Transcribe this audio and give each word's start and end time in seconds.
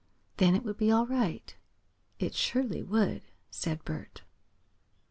Then 0.37 0.55
it 0.55 0.63
would 0.63 0.77
be 0.77 0.89
all 0.91 1.05
right." 1.05 1.55
"It 2.17 2.33
surely 2.33 2.81
would," 2.81 3.21
said 3.51 3.85
Bert. 3.85 4.23